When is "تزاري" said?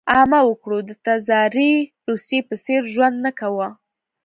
1.05-1.73